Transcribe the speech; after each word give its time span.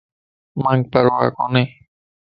مانک 0.61 0.83
پرواه 0.91 1.27
ڪوني 1.37 1.63